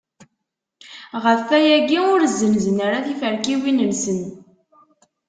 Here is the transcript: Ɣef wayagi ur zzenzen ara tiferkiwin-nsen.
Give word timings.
Ɣef 1.23 1.41
wayagi 1.49 1.99
ur 2.13 2.21
zzenzen 2.33 2.77
ara 2.85 3.05
tiferkiwin-nsen. 3.05 4.19